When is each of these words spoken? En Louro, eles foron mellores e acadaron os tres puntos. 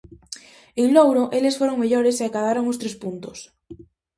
En 0.81 0.87
Louro, 0.95 1.23
eles 1.37 1.57
foron 1.59 1.81
mellores 1.81 2.15
e 2.17 2.23
acadaron 2.25 2.69
os 2.71 2.79
tres 2.81 2.95
puntos. 3.03 3.37